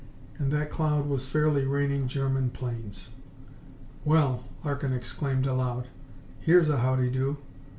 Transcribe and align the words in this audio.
And 0.39 0.51
that 0.51 0.71
cloud 0.71 1.07
was 1.07 1.27
fairly 1.29 1.63
raining 1.67 2.07
German 2.07 2.49
planes! 2.49 3.11
"Well!" 4.03 4.45
Larkin 4.65 4.93
exclaimed 4.93 5.45
aloud. 5.45 5.89
"Here's 6.39 6.69
a 6.69 6.79
howdy 6.79 7.11
do!" 7.11 7.37